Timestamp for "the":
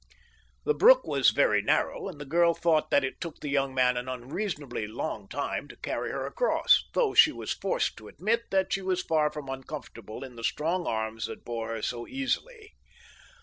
0.65-0.73, 2.19-2.25, 3.39-3.51, 10.37-10.43